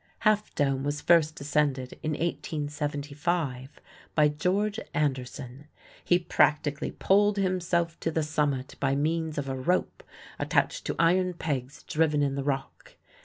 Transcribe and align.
Half 0.21 0.55
Dome 0.55 0.83
was 0.83 0.99
first 0.99 1.39
ascended 1.41 1.93
in 2.01 2.13
1875 2.13 3.79
by 4.15 4.29
George 4.29 4.79
Anderson. 4.95 5.67
He 6.03 6.17
practically 6.17 6.89
pulled 6.89 7.37
himself 7.37 7.99
to 7.99 8.09
the 8.09 8.23
summit 8.23 8.75
by 8.79 8.95
means 8.95 9.37
of 9.37 9.47
a 9.47 9.53
rope 9.55 10.01
attached 10.39 10.85
to 10.85 10.95
iron 10.97 11.35
pegs 11.35 11.83
driven 11.83 12.23
in 12.23 12.33
the 12.33 12.43
rock. 12.43 12.95